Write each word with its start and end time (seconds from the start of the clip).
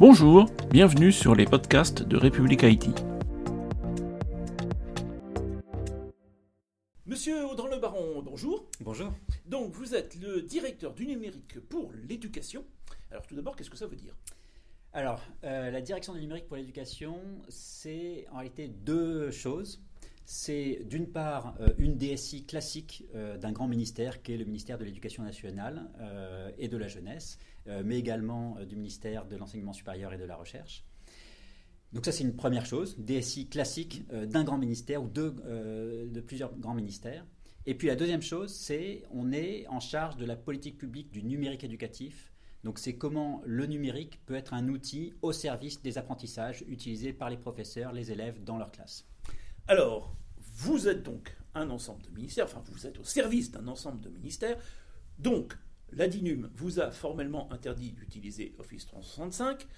Bonjour, 0.00 0.46
bienvenue 0.70 1.12
sur 1.12 1.34
les 1.34 1.44
podcasts 1.44 2.02
de 2.02 2.16
République 2.16 2.64
Haïti. 2.64 2.90
Monsieur 7.04 7.44
Audran 7.44 7.66
Le 7.66 7.76
Baron, 7.76 8.22
bonjour. 8.22 8.64
Bonjour. 8.80 9.12
Donc 9.44 9.74
vous 9.74 9.94
êtes 9.94 10.16
le 10.18 10.40
directeur 10.40 10.94
du 10.94 11.06
numérique 11.06 11.60
pour 11.68 11.92
l'éducation. 12.08 12.64
Alors 13.10 13.26
tout 13.26 13.34
d'abord, 13.34 13.54
qu'est-ce 13.56 13.68
que 13.68 13.76
ça 13.76 13.86
veut 13.86 13.96
dire? 13.96 14.16
Alors, 14.94 15.20
euh, 15.44 15.70
la 15.70 15.82
direction 15.82 16.14
du 16.14 16.20
numérique 16.20 16.48
pour 16.48 16.56
l'éducation, 16.56 17.20
c'est 17.50 18.24
en 18.32 18.36
réalité 18.36 18.68
deux 18.68 19.30
choses. 19.30 19.82
C'est 20.32 20.84
d'une 20.84 21.08
part 21.08 21.56
euh, 21.58 21.70
une 21.78 21.96
DSI 21.96 22.46
classique 22.46 23.04
euh, 23.16 23.36
d'un 23.36 23.50
grand 23.50 23.66
ministère 23.66 24.22
qui 24.22 24.32
est 24.32 24.36
le 24.36 24.44
ministère 24.44 24.78
de 24.78 24.84
l'Éducation 24.84 25.24
nationale 25.24 25.90
et 26.56 26.68
de 26.68 26.76
la 26.76 26.86
jeunesse, 26.86 27.36
mais 27.84 27.98
également 27.98 28.56
du 28.64 28.76
ministère 28.76 29.26
de 29.26 29.34
l'Enseignement 29.34 29.72
supérieur 29.72 30.12
et 30.12 30.18
de 30.18 30.24
la 30.24 30.36
Recherche. 30.36 30.84
Donc 31.92 32.04
ça 32.04 32.12
c'est 32.12 32.22
une 32.22 32.36
première 32.36 32.64
chose, 32.64 32.96
DSI 32.98 33.48
classique 33.48 34.04
d'un 34.08 34.44
grand 34.44 34.56
ministère 34.56 35.02
ou 35.02 35.08
de 35.08 36.20
plusieurs 36.20 36.56
grands 36.56 36.74
ministères. 36.74 37.26
Et 37.66 37.74
puis 37.74 37.88
la 37.88 37.96
deuxième 37.96 38.22
chose, 38.22 38.54
c'est 38.54 39.02
on 39.10 39.32
est 39.32 39.66
en 39.66 39.80
charge 39.80 40.16
de 40.16 40.24
la 40.24 40.36
politique 40.36 40.78
publique 40.78 41.10
du 41.10 41.24
numérique 41.24 41.64
éducatif. 41.64 42.32
Donc 42.62 42.78
c'est 42.78 42.94
comment 42.94 43.42
le 43.44 43.66
numérique 43.66 44.20
peut 44.26 44.36
être 44.36 44.54
un 44.54 44.68
outil 44.68 45.12
au 45.22 45.32
service 45.32 45.82
des 45.82 45.98
apprentissages 45.98 46.64
utilisés 46.68 47.12
par 47.12 47.30
les 47.30 47.36
professeurs, 47.36 47.92
les 47.92 48.12
élèves 48.12 48.44
dans 48.44 48.58
leur 48.58 48.70
classe. 48.70 49.10
Alors, 49.70 50.12
vous 50.56 50.88
êtes 50.88 51.04
donc 51.04 51.36
un 51.54 51.70
ensemble 51.70 52.02
de 52.02 52.10
ministères, 52.10 52.46
enfin 52.46 52.60
vous 52.72 52.88
êtes 52.88 52.98
au 52.98 53.04
service 53.04 53.52
d'un 53.52 53.68
ensemble 53.68 54.00
de 54.00 54.08
ministères. 54.08 54.56
Donc, 55.20 55.56
la 55.92 56.08
DINUM 56.08 56.50
vous 56.56 56.80
a 56.80 56.90
formellement 56.90 57.52
interdit 57.52 57.92
d'utiliser 57.92 58.52
Office 58.58 58.86
365 58.86 59.68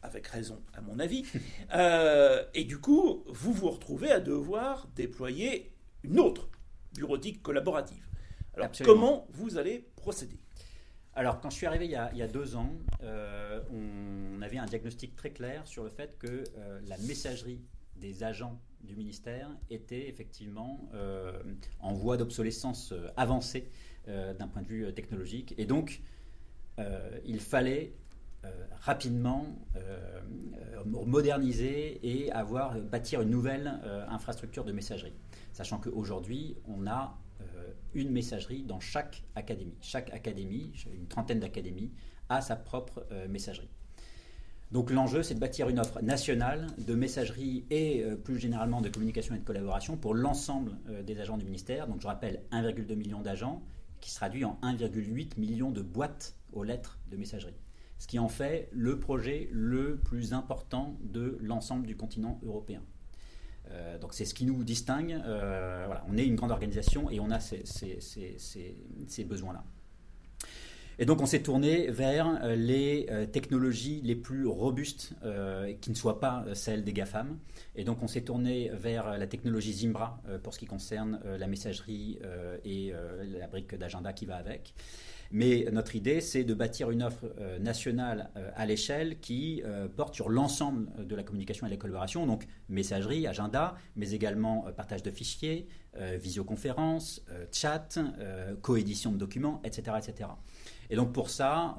avec 0.00 0.26
raison 0.28 0.62
à 0.72 0.80
mon 0.80 0.98
avis. 0.98 1.26
Euh, 1.74 2.42
et 2.54 2.64
du 2.64 2.78
coup, 2.78 3.22
vous 3.26 3.52
vous 3.52 3.68
retrouvez 3.68 4.10
à 4.10 4.18
devoir 4.18 4.88
déployer 4.96 5.74
une 6.04 6.18
autre 6.20 6.48
bureautique 6.94 7.42
collaborative. 7.42 8.08
Alors 8.54 8.70
comment 8.82 9.26
vous 9.32 9.58
allez 9.58 9.90
procéder? 9.96 10.38
Alors, 11.12 11.40
quand 11.40 11.50
je 11.50 11.56
suis 11.56 11.66
arrivé 11.66 11.84
il 11.84 11.90
y 11.90 12.22
a, 12.22 12.28
deux 12.28 12.56
ans, 12.56 12.72
euh, 13.02 13.60
on 13.70 14.40
avait 14.40 14.56
un 14.56 14.66
diagnostic 14.66 15.14
très 15.14 15.32
clair 15.32 15.66
sur 15.66 15.84
le 15.84 15.90
fait 15.90 16.16
que 16.18 16.44
euh, 16.56 16.80
la 16.86 16.96
messagerie 16.98 17.60
des 17.96 18.22
agents 18.22 18.60
du 18.82 18.96
ministère 18.96 19.50
était 19.70 20.08
effectivement 20.08 20.88
euh, 20.94 21.32
en 21.80 21.92
voie 21.92 22.16
d'obsolescence 22.16 22.92
avancée 23.16 23.70
d'un 24.06 24.48
point 24.48 24.60
de 24.60 24.66
vue 24.66 24.92
technologique. 24.92 25.54
Et 25.56 25.64
donc, 25.64 26.02
il 27.24 27.40
fallait 27.40 27.94
rapidement 28.82 29.46
moderniser 30.84 32.06
et 32.06 32.30
avoir, 32.30 32.78
bâtir 32.82 33.22
une 33.22 33.30
nouvelle 33.30 33.80
infrastructure 34.08 34.62
de 34.62 34.72
messagerie. 34.72 35.14
Sachant 35.54 35.78
qu'aujourd'hui, 35.78 36.58
on 36.66 36.86
a 36.86 37.18
euh, 37.40 37.72
une 37.94 38.10
messagerie 38.10 38.62
dans 38.64 38.80
chaque 38.80 39.22
académie. 39.34 39.76
Chaque 39.80 40.12
académie, 40.12 40.72
une 40.92 41.06
trentaine 41.06 41.40
d'académies, 41.40 41.92
a 42.28 42.40
sa 42.40 42.56
propre 42.56 43.06
euh, 43.12 43.28
messagerie. 43.28 43.70
Donc 44.74 44.90
l'enjeu, 44.90 45.22
c'est 45.22 45.34
de 45.34 45.40
bâtir 45.40 45.70
une 45.70 45.78
offre 45.78 46.02
nationale 46.02 46.66
de 46.76 46.94
messagerie 46.94 47.64
et 47.70 48.02
euh, 48.02 48.16
plus 48.16 48.38
généralement 48.38 48.82
de 48.82 48.90
communication 48.90 49.34
et 49.34 49.38
de 49.38 49.44
collaboration 49.44 49.96
pour 49.96 50.14
l'ensemble 50.14 50.72
des 51.04 51.18
agents 51.20 51.38
du 51.38 51.46
ministère. 51.46 51.86
Donc 51.86 52.02
je 52.02 52.06
rappelle 52.06 52.42
1,2 52.52 52.94
million 52.94 53.22
d'agents, 53.22 53.62
qui 54.04 54.10
se 54.10 54.16
traduit 54.16 54.44
en 54.44 54.58
1,8 54.62 55.40
million 55.40 55.70
de 55.70 55.80
boîtes 55.80 56.36
aux 56.52 56.62
lettres 56.62 56.98
de 57.10 57.16
messagerie. 57.16 57.56
Ce 57.98 58.06
qui 58.06 58.18
en 58.18 58.28
fait 58.28 58.68
le 58.70 59.00
projet 59.00 59.48
le 59.50 59.96
plus 59.96 60.34
important 60.34 60.98
de 61.00 61.38
l'ensemble 61.40 61.86
du 61.86 61.96
continent 61.96 62.38
européen. 62.44 62.82
Euh, 63.70 63.98
donc 63.98 64.12
c'est 64.12 64.26
ce 64.26 64.34
qui 64.34 64.44
nous 64.44 64.62
distingue. 64.62 65.12
Euh, 65.24 65.86
on 66.08 66.18
est 66.18 66.26
une 66.26 66.36
grande 66.36 66.50
organisation 66.50 67.10
et 67.10 67.18
on 67.18 67.30
a 67.30 67.40
ces, 67.40 67.64
ces, 67.64 69.24
besoins-là. 69.24 69.64
Et 70.98 71.06
donc 71.06 71.20
on 71.20 71.26
s'est 71.26 71.42
tourné 71.42 71.90
vers 71.90 72.40
euh, 72.42 72.56
les 72.56 73.06
technologies 73.32 74.00
les 74.02 74.14
plus 74.14 74.46
robustes 74.46 75.14
qui 75.80 75.90
ne 75.90 75.94
soient 75.94 76.20
pas 76.20 76.44
celles 76.54 76.84
des 76.84 76.92
GAFAM. 76.92 77.38
Et 77.76 77.84
donc 77.84 78.02
on 78.02 78.08
s'est 78.08 78.22
tourné 78.22 78.70
vers 78.72 79.18
la 79.18 79.26
technologie 79.26 79.72
Zimbra 79.72 80.20
pour 80.42 80.54
ce 80.54 80.58
qui 80.58 80.66
concerne 80.66 81.20
la 81.24 81.46
messagerie 81.46 82.18
et 82.64 82.92
la 83.38 83.46
brique 83.48 83.74
d'agenda 83.74 84.12
qui 84.12 84.26
va 84.26 84.36
avec. 84.36 84.74
Mais 85.34 85.66
notre 85.72 85.96
idée, 85.96 86.20
c'est 86.20 86.44
de 86.44 86.54
bâtir 86.54 86.92
une 86.92 87.02
offre 87.02 87.24
euh, 87.40 87.58
nationale 87.58 88.30
euh, 88.36 88.52
à 88.54 88.66
l'échelle 88.66 89.18
qui 89.18 89.62
euh, 89.64 89.88
porte 89.88 90.14
sur 90.14 90.28
l'ensemble 90.28 90.86
de 91.04 91.16
la 91.16 91.24
communication 91.24 91.66
et 91.66 91.70
de 91.70 91.74
la 91.74 91.80
collaboration, 91.80 92.24
donc 92.24 92.46
messagerie, 92.68 93.26
agenda, 93.26 93.74
mais 93.96 94.12
également 94.12 94.66
partage 94.76 95.02
de 95.02 95.10
fichiers, 95.10 95.66
visioconférence, 96.18 97.24
chat, 97.52 97.98
coédition 98.62 99.12
de 99.12 99.16
documents, 99.16 99.60
etc., 99.64 99.96
etc. 99.98 100.30
Et 100.90 100.96
donc 100.96 101.12
pour 101.12 101.30
ça, 101.30 101.76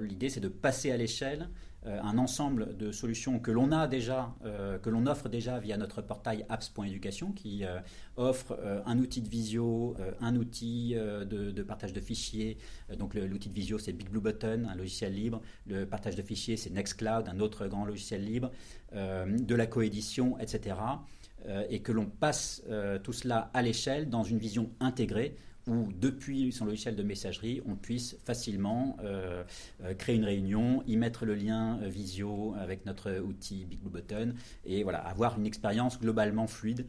l'idée, 0.00 0.30
c'est 0.30 0.40
de 0.40 0.48
passer 0.48 0.90
à 0.90 0.96
l'échelle 0.96 1.48
un 1.86 2.18
ensemble 2.18 2.76
de 2.76 2.92
solutions 2.92 3.38
que 3.38 3.50
l'on 3.50 3.72
a 3.72 3.86
déjà, 3.86 4.34
euh, 4.44 4.78
que 4.78 4.90
l'on 4.90 5.06
offre 5.06 5.28
déjà 5.28 5.58
via 5.58 5.76
notre 5.76 6.02
portail 6.02 6.44
apps.education 6.48 7.32
qui 7.32 7.64
euh, 7.64 7.78
offre 8.16 8.58
un 8.86 8.98
outil 8.98 9.20
de 9.20 9.28
visio, 9.28 9.94
un 10.20 10.36
outil 10.36 10.94
de, 10.94 11.62
partage 11.62 11.92
de 11.92 12.00
fichiers. 12.00 12.56
donc 12.98 13.14
l'outil 13.14 13.48
de 13.48 13.54
visio 13.54 13.78
c'est 13.78 13.92
Big 13.92 14.08
Blue 14.08 14.20
Button, 14.20 14.66
un 14.70 14.74
logiciel 14.74 15.14
libre. 15.14 15.42
Le 15.66 15.84
partage 15.84 16.16
de 16.16 16.22
fichiers 16.22 16.56
c'est 16.56 16.70
Nextcloud, 16.70 17.28
un 17.28 17.40
autre 17.40 17.66
grand 17.66 17.84
logiciel 17.84 18.24
libre. 18.24 18.50
de 18.92 19.54
la 19.54 19.66
coédition, 19.66 20.38
etc. 20.38 20.76
et 21.68 21.80
que 21.80 21.92
l'on 21.92 22.06
passe 22.06 22.62
tout 23.02 23.12
cela 23.12 23.50
à 23.54 23.62
l'échelle 23.62 24.08
dans 24.08 24.24
une 24.24 24.38
vision 24.38 24.70
intégrée 24.80 25.36
où 25.66 25.88
depuis 25.92 26.52
son 26.52 26.64
logiciel 26.64 26.94
de 26.94 27.02
messagerie, 27.02 27.60
on 27.66 27.74
puisse 27.74 28.16
facilement 28.24 28.96
euh, 29.02 29.42
euh, 29.82 29.94
créer 29.94 30.16
une 30.16 30.24
réunion, 30.24 30.82
y 30.86 30.96
mettre 30.96 31.26
le 31.26 31.34
lien 31.34 31.80
euh, 31.82 31.88
visio 31.88 32.54
avec 32.58 32.86
notre 32.86 33.18
outil 33.18 33.64
Big 33.64 33.80
Blue 33.80 33.90
Button 33.90 34.34
et 34.64 34.84
voilà, 34.84 34.98
avoir 34.98 35.38
une 35.38 35.46
expérience 35.46 35.98
globalement 35.98 36.46
fluide 36.46 36.86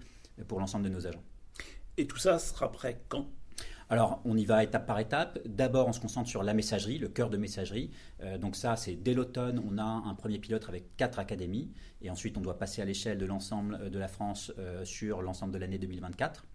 pour 0.48 0.60
l'ensemble 0.60 0.86
de 0.86 0.90
nos 0.90 1.08
agents. 1.08 1.24
Et 1.98 2.06
tout 2.06 2.18
ça 2.18 2.38
sera 2.38 2.72
prêt 2.72 3.02
quand? 3.10 3.28
Alors, 3.90 4.22
on 4.26 4.36
y 4.36 4.44
va 4.44 4.64
étape 4.64 4.86
par 4.86 5.00
étape. 5.00 5.40
D'abord, 5.46 5.88
on 5.88 5.94
se 5.94 6.00
concentre 6.00 6.30
sur 6.30 6.44
la 6.44 6.54
messagerie, 6.54 6.98
le 6.98 7.08
cœur 7.08 7.30
de 7.30 7.38
messagerie. 7.38 7.92
donc 8.40 8.58
ça, 8.58 8.76
c'est 8.76 8.96
dès 8.96 9.14
l'automne, 9.14 9.62
on 9.66 9.78
a 9.78 9.84
un 9.84 10.14
premier 10.14 10.40
pilote 10.40 10.66
avec 10.68 10.98
quatre 10.98 11.20
académies. 11.20 11.72
Et 12.02 12.10
ensuite, 12.10 12.38
on 12.38 12.42
doit 12.42 12.58
passer 12.58 12.82
à 12.82 12.86
l'échelle 12.86 13.18
de 13.18 13.26
l'ensemble 13.26 13.90
de 13.90 14.00
la 14.00 14.10
France 14.10 14.52
sur 14.84 15.22
l'ensemble 15.22 15.54
de 15.54 15.58
l'année 15.58 15.78
2024. 15.78 16.46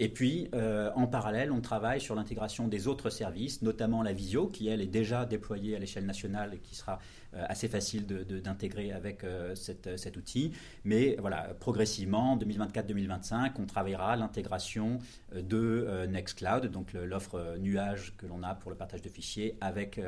Et 0.00 0.08
puis, 0.08 0.48
euh, 0.54 0.90
en 0.94 1.08
parallèle, 1.08 1.50
on 1.50 1.60
travaille 1.60 2.00
sur 2.00 2.14
l'intégration 2.14 2.68
des 2.68 2.86
autres 2.86 3.10
services, 3.10 3.62
notamment 3.62 4.04
la 4.04 4.12
visio, 4.12 4.46
qui, 4.46 4.68
elle, 4.68 4.80
est 4.80 4.86
déjà 4.86 5.26
déployée 5.26 5.74
à 5.74 5.80
l'échelle 5.80 6.06
nationale 6.06 6.54
et 6.54 6.58
qui 6.58 6.76
sera 6.76 7.00
euh, 7.34 7.44
assez 7.48 7.66
facile 7.66 8.06
d'intégrer 8.06 8.92
avec 8.92 9.24
euh, 9.24 9.56
cet 9.56 10.16
outil. 10.16 10.52
Mais 10.84 11.16
voilà, 11.18 11.52
progressivement, 11.58 12.36
2024-2025, 12.36 13.54
on 13.58 13.66
travaillera 13.66 14.14
l'intégration 14.14 14.98
de 15.34 16.06
Nextcloud, 16.08 16.66
donc 16.66 16.92
l'offre 16.92 17.56
nuage 17.58 18.14
que 18.16 18.26
l'on 18.26 18.44
a 18.44 18.54
pour 18.54 18.70
le 18.70 18.76
partage 18.76 19.02
de 19.02 19.08
fichiers, 19.08 19.56
avec 19.60 20.00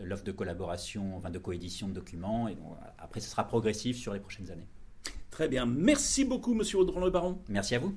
l'offre 0.00 0.24
de 0.24 0.32
collaboration, 0.32 1.16
enfin 1.16 1.30
de 1.30 1.38
coédition 1.38 1.86
de 1.86 1.92
documents. 1.92 2.48
Et 2.48 2.56
après, 2.98 3.20
ce 3.20 3.30
sera 3.30 3.46
progressif 3.46 3.96
sur 3.96 4.12
les 4.12 4.20
prochaines 4.20 4.50
années. 4.50 4.66
Très 5.30 5.48
bien. 5.48 5.66
Merci 5.66 6.24
beaucoup, 6.24 6.54
monsieur 6.54 6.78
Audran 6.78 7.00
Le 7.00 7.10
Baron. 7.10 7.38
Merci 7.48 7.76
à 7.76 7.78
vous. 7.78 7.96